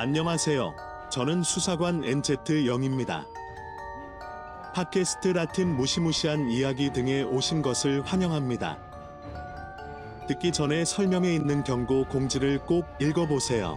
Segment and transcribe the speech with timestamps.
[0.00, 0.76] 안녕하세요.
[1.10, 3.26] 저는 수사관 NZ 영입니다.
[4.72, 8.78] 팟캐스트 라틴 무시무시한 이야기 등에 오신 것을 환영합니다.
[10.28, 13.76] 듣기 전에 설명에 있는 경고 공지를 꼭 읽어보세요.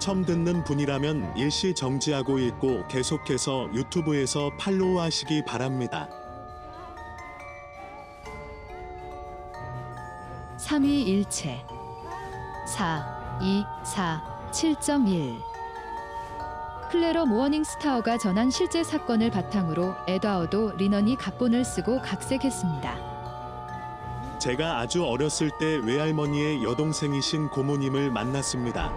[0.00, 6.08] 처음 듣는 분이라면 일시 정지하고 읽고 계속해서 유튜브에서 팔로우 하시기 바랍니다.
[10.58, 11.64] 3위 일체
[12.66, 15.42] 4, 2, 4, 7.1
[16.92, 24.38] 클레러 모어닝스타어가 전한 실제 사건을 바탕으로 에드와드 리넌이 각본을 쓰고 각색했습니다.
[24.38, 28.92] 제가 아주 어렸을 때 외할머니의 여동생이신 고모님을 만났습니다.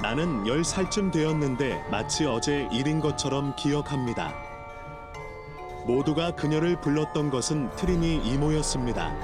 [0.00, 4.32] 나는 10살쯤 되었는데 마치 어제 일인 것처럼 기억합니다.
[5.86, 9.14] 모두가 그녀를 불렀던 것은 트리니 이모였습니다.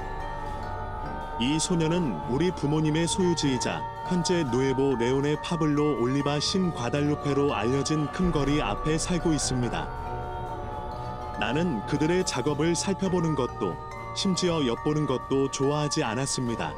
[1.41, 8.61] 이 소녀는 우리 부모님의 소유지이자 현재 누에보 레오네 파블로 올리바 신 과달루페로 알려진 큰 거리
[8.61, 11.37] 앞에 살고 있습니다.
[11.41, 13.75] 나는 그들의 작업을 살펴보는 것도
[14.15, 16.73] 심지어 엿보는 것도 좋아하지 않았습니다.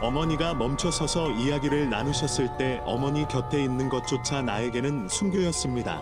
[0.00, 6.00] 어머니가 멈춰서서 이야기를 나누셨을 때 어머니 곁에 있는 것조차 나에게는 순교였습니다.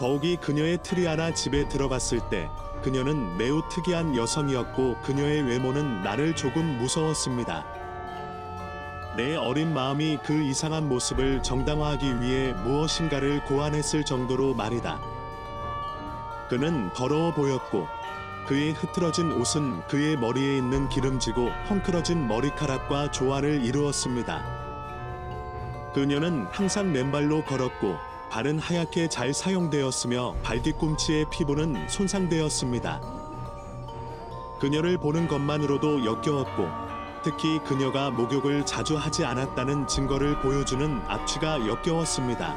[0.00, 2.50] 더욱이 그녀의 트리아나 집에 들어갔을 때
[2.82, 7.77] 그녀는 매우 특이한 여성이었고 그녀의 외모는 나를 조금 무서웠습니다.
[9.18, 15.00] 내 어린 마음이 그 이상한 모습을 정당화하기 위해 무엇인가를 고안했을 정도로 말이다.
[16.48, 17.88] 그는 더러워 보였고
[18.46, 25.90] 그의 흐트러진 옷은 그의 머리에 있는 기름지고 헝클어진 머리카락과 조화를 이루었습니다.
[25.94, 27.96] 그녀는 항상 맨발로 걸었고
[28.30, 33.00] 발은 하얗게 잘 사용되었으며 발 뒤꿈치의 피부는 손상되었습니다.
[34.60, 36.87] 그녀를 보는 것만으로도 역겨웠고
[37.22, 42.54] 특히 그녀가 목욕을 자주 하지 않았다는 증거를 보여주는 악취가 역겨웠습니다.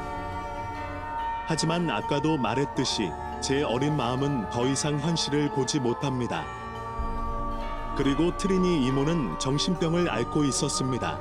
[1.46, 3.10] 하지만 아까도 말했듯이
[3.40, 6.44] 제 어린 마음은 더 이상 현실을 보지 못합니다.
[7.96, 11.18] 그리고 트리니 이모는 정신병을 앓고 있었습니다.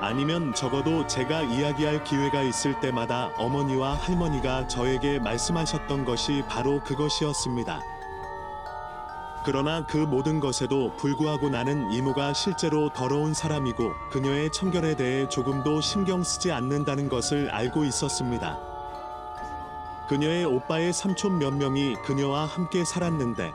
[0.00, 7.95] 아니면 적어도 제가 이야기할 기회가 있을 때마다 어머니와 할머니가 저에게 말씀하셨던 것이 바로 그것이었습니다.
[9.46, 16.24] 그러나 그 모든 것에도 불구하고 나는 이모가 실제로 더러운 사람이고 그녀의 청결에 대해 조금도 신경
[16.24, 18.58] 쓰지 않는다는 것을 알고 있었습니다.
[20.08, 23.52] 그녀의 오빠의 삼촌 몇 명이 그녀와 함께 살았는데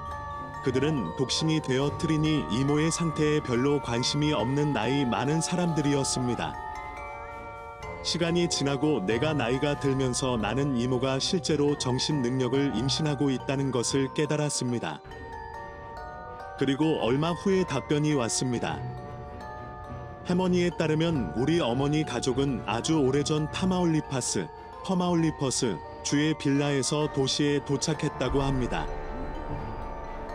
[0.63, 6.55] 그들은 독신이 되어 트리니 이모의 상태에 별로 관심이 없는 나이 많은 사람들이었습니다.
[8.03, 15.01] 시간이 지나고 내가 나이가 들면서 나는 이모가 실제로 정신 능력을 임신하고 있다는 것을 깨달았습니다.
[16.61, 18.79] 그리고 얼마 후에 답변이 왔습니다.
[20.27, 24.47] 할머니에 따르면 우리 어머니 가족은 아주 오래전 타마올리파스,
[24.85, 28.85] 퍼마올리퍼스 주의 빌라에서 도시에 도착했다고 합니다.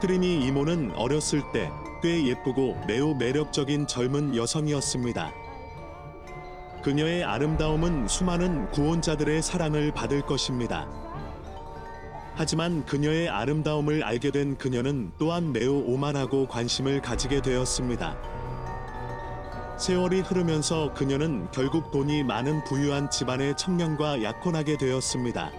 [0.00, 1.70] 트리니 이모는 어렸을 때
[2.02, 5.32] 꽤 예쁘고 매우 매력적인 젊은 여성이었습니다.
[6.82, 11.05] 그녀의 아름다움은 수많은 구원자들의 사랑을 받을 것입니다.
[12.38, 18.14] 하지만 그녀의 아름다움을 알게 된 그녀는 또한 매우 오만하고 관심을 가지게 되었습니다.
[19.78, 25.50] 세월이 흐르면서 그녀는 결국 돈이 많은 부유한 집안의 청년과 약혼하게 되었습니다.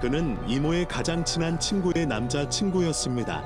[0.00, 3.42] 그는 이모의 가장 친한 친구의 남자 친구였습니다.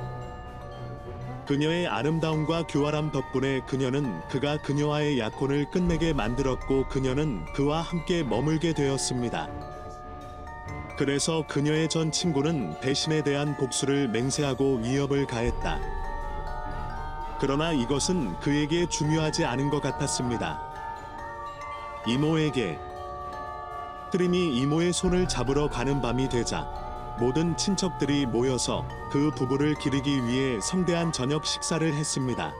[1.46, 9.67] 그녀의 아름다움과 교활함 덕분에 그녀는 그가 그녀와의 약혼을 끝내게 만들었고 그녀는 그와 함께 머물게 되었습니다.
[10.98, 15.78] 그래서 그녀의 전 친구는 배신에 대한 복수를 맹세하고 위협을 가했다.
[17.40, 20.60] 그러나 이것은 그에게 중요하지 않은 것 같았습니다.
[22.04, 22.80] 이모에게
[24.10, 26.66] 트림이 이모의 손을 잡으러 가는 밤이 되자
[27.20, 32.52] 모든 친척들이 모여서 그 부부를 기리기 위해 성대한 저녁 식사를 했습니다.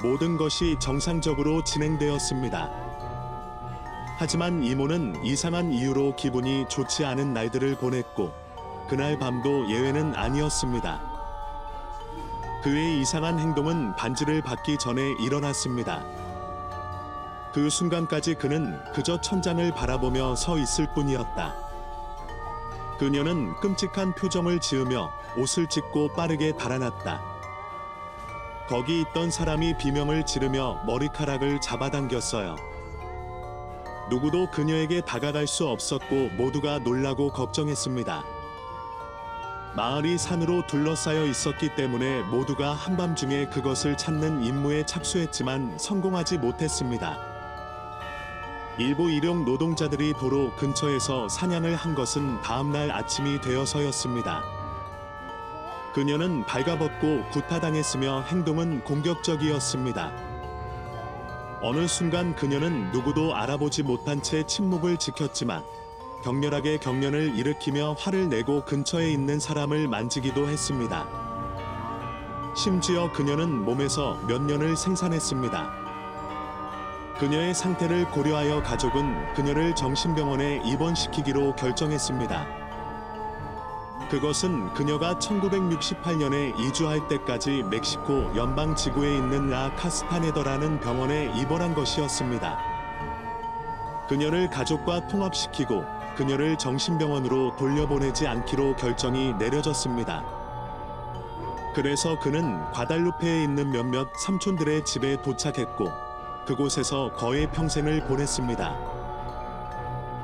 [0.00, 2.83] 모든 것이 정상적으로 진행되었습니다.
[4.16, 8.32] 하지만 이모는 이상한 이유로 기분이 좋지 않은 날들을 보냈고
[8.88, 11.00] 그날 밤도 예외는 아니었습니다.
[12.62, 16.04] 그의 이상한 행동은 반지를 받기 전에 일어났습니다.
[17.52, 21.54] 그 순간까지 그는 그저 천장을 바라보며 서 있을 뿐이었다.
[22.98, 27.20] 그녀는 끔찍한 표정을 지으며 옷을 찢고 빠르게 달아났다.
[28.68, 32.73] 거기 있던 사람이 비명을 지르며 머리카락을 잡아당겼어요.
[34.10, 38.24] 누구도 그녀에게 다가갈 수 없었고 모두가 놀라고 걱정했습니다.
[39.76, 47.18] 마을이 산으로 둘러싸여 있었기 때문에 모두가 한밤중에 그것을 찾는 임무에 착수했지만 성공하지 못했습니다.
[48.78, 54.42] 일부 일용 노동자들이 도로 근처에서 사냥을 한 것은 다음날 아침이 되어서였습니다.
[55.94, 60.33] 그녀는 발가벗고 구타당했으며 행동은 공격적이었습니다.
[61.66, 65.64] 어느 순간 그녀는 누구도 알아보지 못한 채 침묵을 지켰지만
[66.22, 71.08] 격렬하게 경련을 일으키며 화를 내고 근처에 있는 사람을 만지기도 했습니다.
[72.54, 75.72] 심지어 그녀는 몸에서 몇 년을 생산했습니다.
[77.18, 82.63] 그녀의 상태를 고려하여 가족은 그녀를 정신병원에 입원시키기로 결정했습니다.
[84.14, 92.56] 그것은 그녀가 1968년에 이주할 때까지 멕시코 연방 지구에 있는 라 카스타네더라는 병원에 입원한 것이었습니다.
[94.08, 95.84] 그녀를 가족과 통합시키고
[96.16, 100.24] 그녀를 정신병원으로 돌려보내지 않기로 결정이 내려졌습니다.
[101.74, 105.90] 그래서 그는 과달루페에 있는 몇몇 삼촌들의 집에 도착했고
[106.46, 109.03] 그곳에서 거의 평생을 보냈습니다.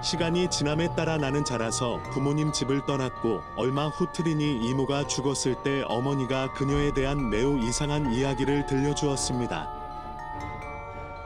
[0.02, 6.54] 시간이 지남에 따라 나는 자라서 부모님 집을 떠났고 얼마 후 트리니 이모가 죽었을 때 어머니가
[6.54, 9.68] 그녀에 대한 매우 이상한 이야기를 들려주었습니다.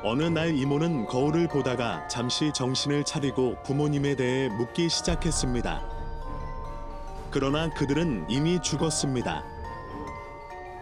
[0.03, 5.81] 어느 날 이모는 거울을 보다가 잠시 정신을 차리고 부모님에 대해 묻기 시작했습니다.
[7.31, 9.44] 그러나 그들은 이미 죽었습니다.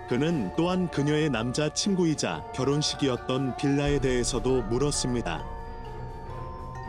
[0.08, 5.61] 그는 또한 그녀의 남자 친구이자 결혼식이었던 빌라에 대해서도 물었습니다.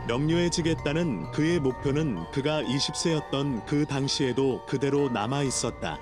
[0.06, 5.98] 명료해지겠다는 그의 목표는 그가 20세였던 그 당시에도 그대로 남아 있었다.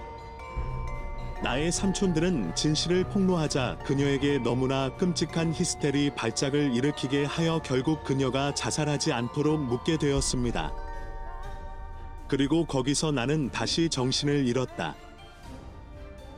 [1.42, 9.60] 나의 삼촌들은 진실을 폭로하자 그녀에게 너무나 끔찍한 히스테리 발작을 일으키게 하여 결국 그녀가 자살하지 않도록
[9.64, 10.72] 묻게 되었습니다.
[12.28, 14.94] 그리고 거기서 나는 다시 정신을 잃었다.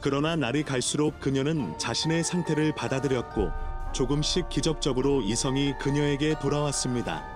[0.01, 3.49] 그러나 날이 갈수록 그녀는 자신의 상태를 받아들였고
[3.95, 7.34] 조금씩 기적적으로 이성이 그녀에게 돌아왔습니다.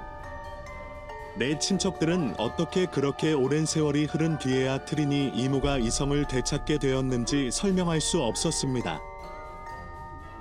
[1.38, 8.20] 내 친척들은 어떻게 그렇게 오랜 세월이 흐른 뒤에야 트리니 이모가 이성을 되찾게 되었는지 설명할 수
[8.20, 9.00] 없었습니다.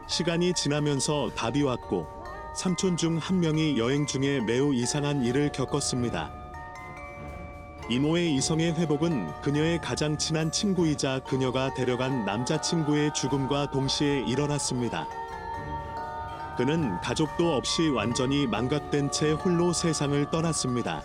[0.07, 2.07] 시간이 지나면서 답이 왔고
[2.55, 6.33] 삼촌 중 한 명이 여행 중에 매우 이상한 일을 겪었습니다.
[7.91, 15.07] 이모의 이성의 회복은 그녀의 가장 친한 친구이자 그녀가 데려간 남자친구의 죽음과 동시에 일어났습니다.
[16.57, 21.03] 그는 가족도 없이 완전히 망각된 채 홀로 세상을 떠났습니다.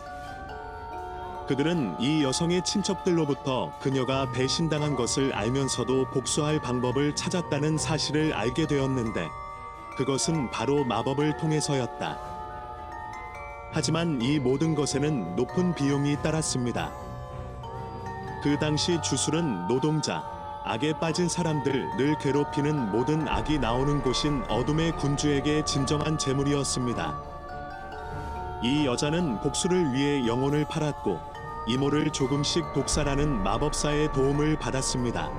[1.46, 9.28] 그들은 이 여성의 친척들로부터 그녀가 배신당한 것을 알면서도 복수할 방법을 찾았다는 사실을 알게 되었는데
[9.98, 12.18] 그것은 바로 마법을 통해서였다.
[13.72, 16.90] 하지만 이 모든 것에는 높은 비용이 따랐습니다.
[18.42, 20.24] 그 당시 주술은 노동자,
[20.64, 27.20] 악에 빠진 사람들 늘 괴롭히는 모든 악이 나오는 곳인 어둠의 군주에게 진정한 재물이었습니다.
[28.62, 31.18] 이 여자는 복수를 위해 영혼을 팔았고
[31.66, 35.32] 이모를 조금씩 독살하는 마법사의 도움을 받았습니다.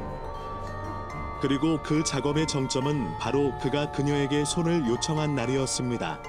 [1.42, 6.20] 그리고 그 작업의 정점은 바로 그가 그녀에게 손을 요청한 날이었습니다.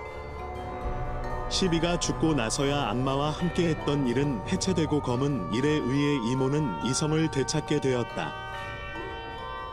[1.49, 8.54] 시비가 죽고 나서야 악마와 함께했던 일은 해체되고 검은 일에 의해 이모는 이성을 되찾게 되었다.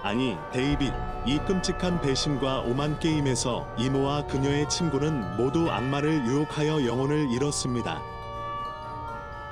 [0.03, 0.91] 아니, 데이빗,
[1.27, 8.01] 이 끔찍한 배신과 오만 게임에서 이모와 그녀의 친구는 모두 악마를 유혹하여 영혼을 잃었습니다.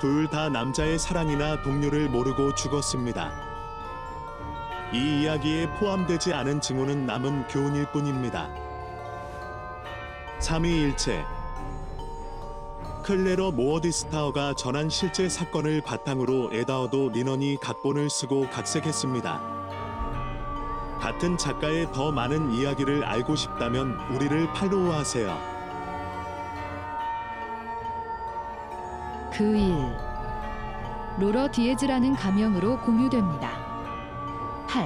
[0.02, 3.32] 둘 다 남자의 사랑이나 동료를 모르고 죽었습니다.
[4.94, 8.50] 이 이야기에 포함되지 않은 증오는 남은 교훈일 뿐입니다.
[10.40, 11.24] 삼위일체
[13.04, 19.59] 클레러 모어디스타어가 전한 실제 사건을 바탕으로 에다어도 리넌이 각본을 쓰고 각색했습니다.
[21.00, 25.38] 같은 작가의 더 많은 이야기를 알고 싶다면 우리를 팔로우하세요.
[29.34, 29.76] 그 일.
[31.18, 33.50] 로러 디에즈라는 가명으로 공유됩니다.
[34.68, 34.86] 8.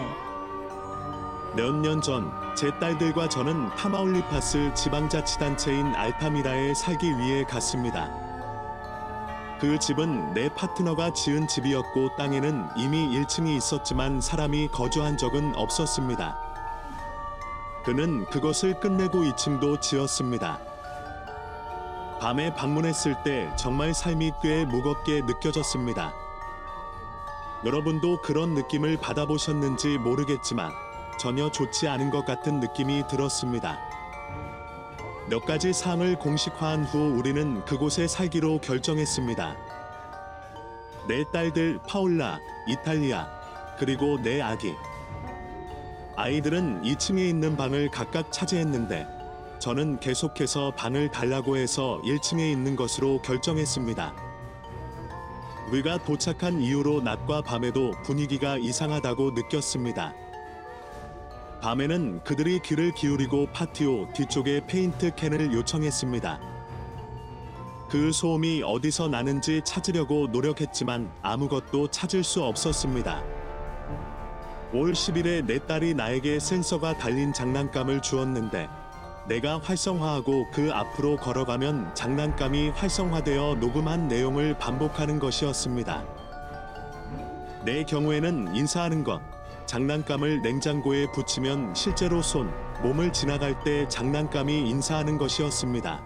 [1.55, 8.11] 몇 년 전 제 딸들과 저는 타마올리파스 지방자치단체인 알타미라에 살기 위해 갔습니다.
[9.63, 16.37] 그 집은 내 파트너가 지은 집이었고 땅에는 이미 1층이 있었지만 사람이 거주한 적은 없었습니다.
[17.85, 20.59] 그는 그것을 끝내고 2층도 지었습니다.
[22.19, 26.11] 밤에 방문했을 때 정말 삶이 꽤 무겁게 느껴졌습니다.
[27.63, 30.73] 여러분도 그런 느낌을 받아보셨는지 모르겠지만
[31.17, 33.92] 전혀 좋지 않은 것 같은 느낌이 들었습니다.
[35.29, 39.55] 몇 가지 사항을 공식화한 후 우리는 그곳에 살기로 결정했습니다.
[41.07, 43.29] 내 딸들 파울라, 이탈리아,
[43.79, 44.73] 그리고 내 아기.
[46.17, 49.07] 아이들은 2층에 있는 방을 각각 차지했는데
[49.59, 54.13] 저는 계속해서 방을 달라고 해서 1층에 있는 것으로 결정했습니다.
[55.69, 60.22] 우리가 도착한 이후로 낮과 밤에도 분위기가 이상하다고 느꼈습니다.
[61.63, 66.37] 밤에는 그들이 귀를 기울이고 파티오 뒤쪽에 페인트 캔을 요청했습니다.
[67.89, 73.23] 그 소음이 어디서 나는지 찾으려고 노력했지만 아무것도 찾을 수 없었습니다.
[74.73, 78.67] 올 10일에 내 딸이 나에게 센서가 달린 장난감을 주었는데
[79.29, 86.03] 내가 활성화하고 그 앞으로 걸어가면 장난감이 활성화되어 녹음한 내용을 반복하는 것이었습니다.
[87.63, 89.21] 내 경우에는 인사하는 것,
[89.65, 96.03] 장난감을 냉장고에 붙이면 실제로 손, 몸을 지나갈 때 장난감이 인사하는 것이었습니다.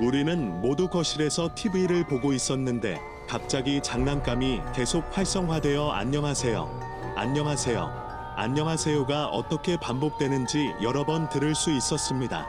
[0.00, 7.14] 우리는 모두 거실에서 TV를 보고 있었는데 갑자기 장난감이 계속 활성화되어 안녕하세요.
[7.16, 8.02] 안녕하세요.
[8.36, 12.48] 안녕하세요가 어떻게 반복되는지 여러 번 들을 수 있었습니다.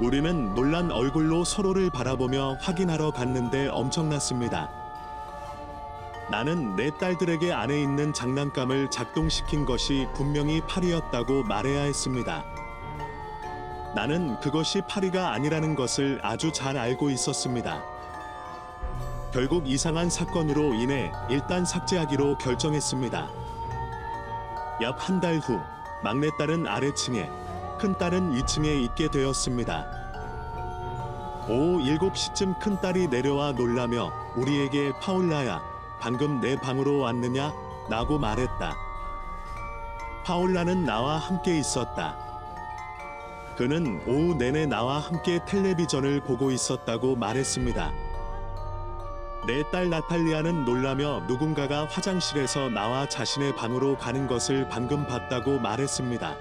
[0.00, 4.85] 우리는 놀란 얼굴로 서로를 바라보며 확인하러 갔는데 엄청났습니다.
[6.30, 12.44] 나는 내 딸들에게 안에 있는 장난감을 작동시킨 것이 분명히 팔이었다고 말해야 했습니다.
[13.94, 17.82] 나는 그것이 파리가 아니라는 것을 아주 잘 알고 있었습니다.
[19.32, 23.28] 결국 이상한 사건으로 인해 일단 삭제하기로 결정했습니다.
[24.82, 25.58] 약 한 달 후,
[26.02, 27.30] 막내딸은 아래층에,
[27.78, 29.86] 큰딸은 2층에 있게 되었습니다.
[31.48, 35.62] 오후 7시쯤 큰딸이 내려와 놀라며 우리에게 파울라야,
[36.00, 37.52] 방금 내 방으로 왔느냐?
[37.88, 38.76] 라고 말했다.
[40.24, 42.16] 파울라는 나와 함께 있었다.
[43.56, 47.92] 그는 오후 내내 나와 함께 텔레비전을 보고 있었다고 말했습니다.
[49.46, 56.34] 내 딸 나탈리아는 놀라며 누군가가 화장실에서 나와 자신의 방으로 가는 것을 방금 봤다고 말했습니다.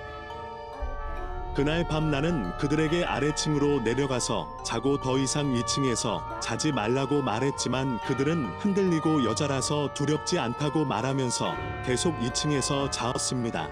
[1.56, 9.24] 그날 밤 나는 그들에게 아래층으로 내려가서 자고 더 이상 2층에서 자지 말라고 말했지만 그들은 흔들리고
[9.24, 13.70] 여자라서 두렵지 않다고 말하면서 계속 2층에서 자었습니다.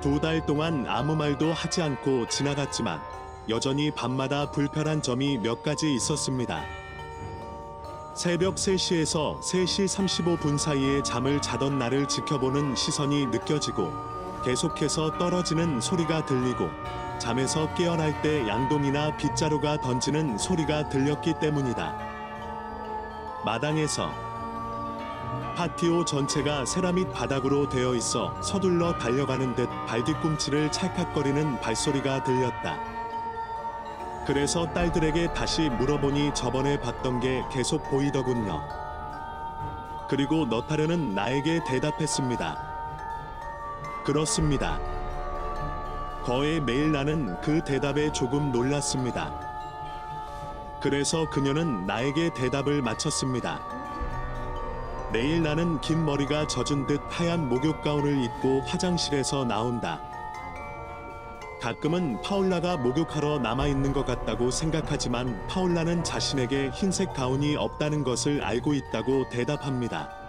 [0.00, 3.00] 두 달 동안 아무 말도 하지 않고 지나갔지만
[3.48, 6.62] 여전히 밤마다 불편한 점이 몇 가지 있었습니다.
[8.14, 13.92] 새벽 3시에서 3시 35분 사이에 잠을 자던 나를 지켜보는 시선이 느껴지고
[14.48, 16.70] 계속해서 떨어지는 소리가 들리고
[17.18, 21.94] 잠에서 깨어날 때 양동이나 빗자루가 던지는 소리가 들렸기 때문이다.
[23.44, 24.10] 마당에서
[25.54, 32.78] 파티오 전체가 세라믹 바닥으로 되어 있어 서둘러 달려가는 듯 발뒤꿈치를 찰칵거리는 발소리가 들렸다.
[34.26, 38.62] 그래서 딸들에게 다시 물어보니 저번에 봤던 게 계속 보이더군요.
[40.08, 42.67] 그리고 너타르는 나에게 대답했습니다.
[44.08, 44.80] 그렇습니다.
[46.24, 49.38] 거의 매일 나는 그 대답에 조금 놀랐습니다.
[50.80, 53.60] 그래서 그녀는 나에게 대답을 마쳤습니다.
[55.12, 60.00] 매일 나는 긴 머리가 젖은 듯 하얀 목욕 가운을 입고 화장실에서 나온다.
[61.60, 68.72] 가끔은 파울라가 목욕하러 남아 있는 것 같다고 생각하지만 파울라는 자신에게 흰색 가운이 없다는 것을 알고
[68.72, 70.27] 있다고 대답합니다.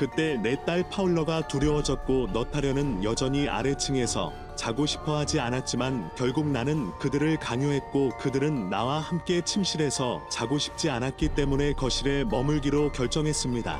[0.00, 7.36] 그때 내 딸 파울러가 두려워졌고 너타려는 여전히 아래층에서 자고 싶어 하지 않았지만 결국 나는 그들을
[7.36, 13.78] 강요했고 그들은 나와 함께 침실에서 자고 싶지 않았기 때문에 거실에 머물기로 결정했습니다.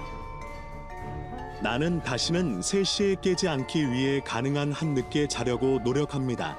[1.62, 6.58] 나는 다시는 3시에 깨지 않기 위해 가능한 한 늦게 자려고 노력합니다.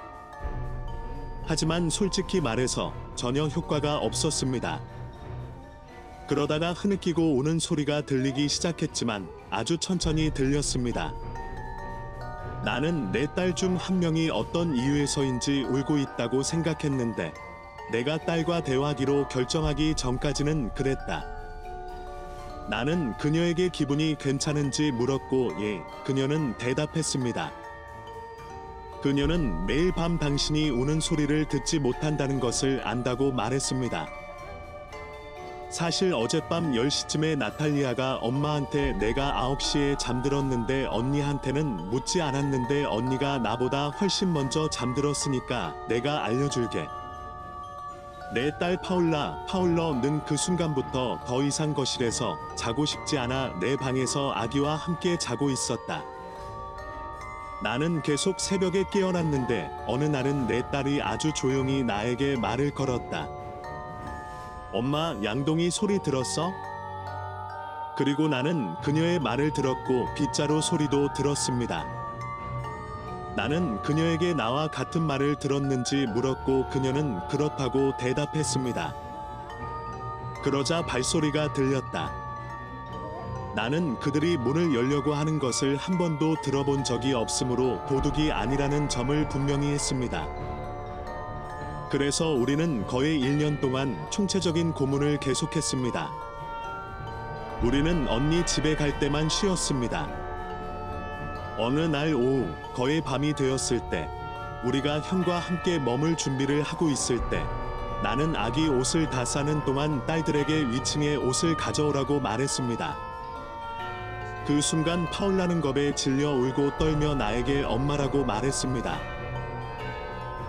[1.46, 4.82] 하지만 솔직히 말해서 전혀 효과가 없었습니다.
[6.27, 11.13] 그러다가 흐느끼고 오는 소리가 들리기 시작했지만 아주 천천히 들렸습니다.
[12.63, 17.34] 나는 내 딸 중 한 명이 어떤 이유에서인지 울고 있다고 생각했는데
[17.91, 21.25] 내가 딸과 대화하기로 결정하기 전까지는 그랬다.
[22.70, 27.51] 나는 그녀에게 기분이 괜찮은지 물었고 예, 그녀는 대답했습니다.
[29.01, 34.08] 그녀는 매일 밤 당신이 우는 소리를 듣지 못한다는 것을 안다고 말했습니다.
[35.72, 44.70] 사실 어젯밤 10시쯤에 나탈리아가 엄마한테 내가 9시에 잠들었는데 언니한테는 묻지 않았는데 언니가 나보다 훨씬 먼저
[44.70, 46.88] 잠들었으니까 내가 알려줄게.
[48.34, 54.75] 내 딸 파울라, 파울러는 그 순간부터 더 이상 거실에서 자고 싶지 않아 내 방에서 아기와
[54.75, 56.04] 함께 자고 있었다.
[57.63, 63.40] 나는 계속 새벽에 깨어났는데 어느 날은 내 딸이 아주 조용히 나에게 말을 걸었다.
[64.74, 66.54] 엄마, 양동이 소리 들었어?
[67.98, 71.86] 그리고 나는 그녀의 말을 들었고 빗자루 소리도 들었습니다.
[73.36, 78.94] 나는 그녀에게 나와 같은 말을 들었는지 물었고 그녀는 그렇다고 대답했습니다.
[80.42, 82.12] 그러자 발소리가 들렸다.
[83.54, 89.72] 나는 그들이 문을 열려고 하는 것을 한 번도 들어본 적이 없으므로 도둑이 아니라는 점을 분명히
[89.72, 90.25] 했습니다.
[91.91, 96.10] 그래서 우리는 거의 1년 동안 총체적인 고문을 계속했습니다.
[97.63, 100.07] 우리는 언니 집에 갈 때만 쉬었습니다.
[101.57, 104.10] 어느 날 오후 거의 밤이 되었을 때
[104.63, 107.43] 우리가 형과 함께 머물 준비를 하고 있을 때
[108.01, 112.95] 나는 아기 옷을 다 싸는 동안 딸들에게 위층에 옷을 가져오라고 말했습니다.
[114.48, 119.21] 그 순간 파울라는 겁에 질려 울고 떨며 나에게 엄마라고 말했습니다.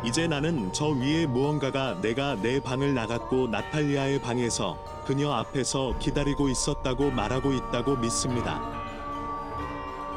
[0.04, 7.12] 이제 나는 저 위에 무언가가 내가 내 방을 나갔고 나탈리아의 방에서 그녀 앞에서 기다리고 있었다고
[7.12, 8.60] 말하고 있다고 믿습니다.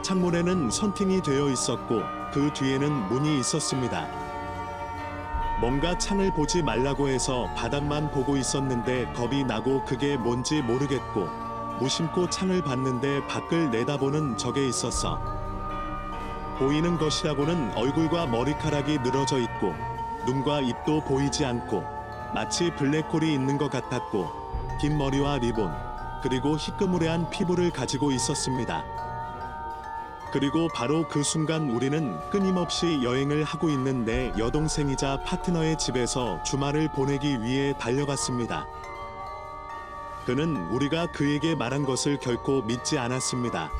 [0.02, 2.02] 창문에는 선팅이 되어 있었고
[2.34, 4.08] 그 뒤에는 문이 있었습니다.
[5.62, 11.28] 뭔가 창을 보지 말라고 해서 바닥만 보고 있었는데 겁이 나고 그게 뭔지 모르겠고
[11.80, 15.35] 무심코 창을 봤는데 밖을 내다보는 적에 있었어.
[16.58, 19.74] 보이는 것이라고는 얼굴과 머리카락이 늘어져 있고
[20.26, 21.84] 눈과 입도 보이지 않고
[22.34, 25.72] 마치 블랙홀이 있는 것 같았고 긴 머리와 리본
[26.24, 28.84] 그리고 희끄무레한 피부를 가지고 있었습니다.
[30.32, 37.42] 그리고 바로 그 순간 우리는 끊임없이 여행을 하고 있는 내 여동생이자 파트너의 집에서 주말을 보내기
[37.42, 38.66] 위해 달려갔습니다.
[40.26, 43.72] 그는 우리가 그에게 말한 것을 결코 믿지 않았습니다.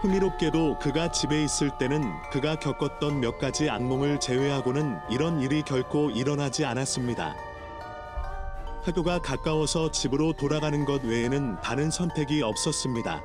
[0.00, 6.64] 흥미롭게도 그가 집에 있을 때는 그가 겪었던 몇 가지 악몽을 제외하고는 이런 일이 결코 일어나지
[6.64, 7.34] 않았습니다.
[8.84, 13.20] 학교가 가까워서 집으로 돌아가는 것 외에는 다른 선택이 없었습니다.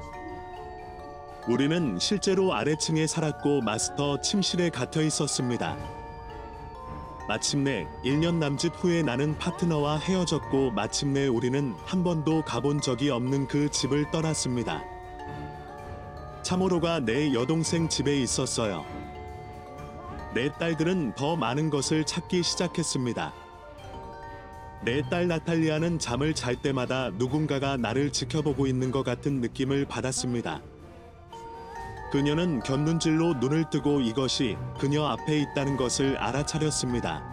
[1.48, 5.78] 우리는 실제로 아래층에 살았고 마스터 침실에 갇혀 있었습니다.
[7.28, 13.70] 마침내 1년 남짓 후에 나는 파트너와 헤어졌고 마침내 우리는 한 번도 가본 적이 없는 그
[13.70, 14.93] 집을 떠났습니다.
[16.44, 18.86] 참호로가 내 여동생 집에 있었어요.
[20.36, 23.34] 내 딸들은 더 많은 것을 찾기 시작했습니다.
[24.84, 30.62] 내 딸 나탈리아는 잠을 잘 때마다 누군가가 나를 지켜보고 있는 것 같은 느낌을 받았습니다.
[32.12, 37.24] 그녀는 곁눈질로 눈을 뜨고 이것이 그녀 앞에 있다는 것을 알아차렸습니다.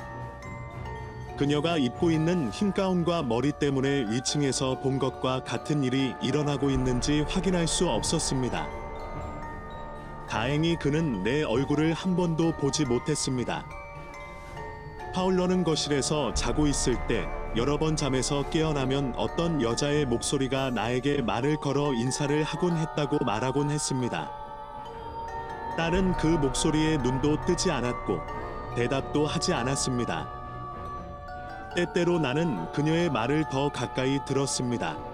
[1.37, 7.66] 그녀가 입고 있는 흰 가운과 머리 때문에 위층에서 본 것과 같은 일이 일어나고 있는지 확인할
[7.66, 8.80] 수 없었습니다.
[10.31, 13.64] 다행히 그는 내 얼굴을 한 번도 보지 못했습니다.
[15.12, 21.93] 파울러는 거실에서 자고 있을 때 여러 번 잠에서 깨어나면 어떤 여자의 목소리가 나에게 말을 걸어
[21.93, 24.31] 인사를 하곤 했다고 말하곤 했습니다.
[25.77, 28.21] 딸은 그 목소리에 눈도 뜨지 않았고
[28.77, 30.31] 대답도 하지 않았습니다.
[31.75, 35.10] 때때로 나는 그녀의 말을 더 가까이 들었습니다.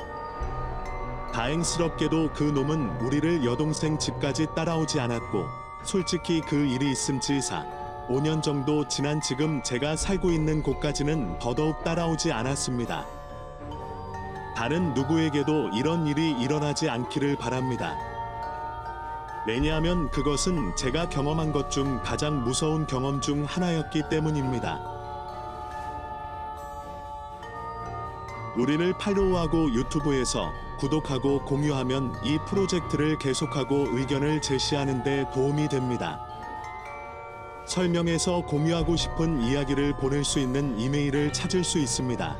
[1.33, 5.47] 다행스럽게도 그 놈은 우리를 여동생 집까지 따라오지 않았고
[5.85, 7.65] 솔직히 그 일이 있음지사
[8.09, 13.05] 5년 정도 지난 지금 제가 살고 있는 곳까지는 더더욱 따라오지 않았습니다.
[14.57, 17.95] 다른 누구에게도 이런 일이 일어나지 않기를 바랍니다.
[19.47, 24.81] 왜냐하면 그것은 제가 경험한 것 중 가장 무서운 경험 중 하나였기 때문입니다.
[28.57, 36.21] 우리를 팔로우하고 유튜브에서 구독하고 공유하면 이 프로젝트를 계속하고 의견을 제시하는 데 도움이 됩니다.
[37.67, 42.37] 설명에서 공유하고 싶은 이야기를 보낼 수 있는 이메일을 찾을 수 있습니다.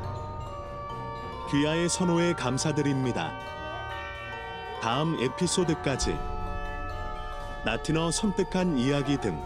[1.51, 3.33] 귀하의 선호에 감사드립니다.
[4.81, 6.15] 다음 에피소드까지
[7.65, 9.43] 나티너 섬뜩한 이야기 등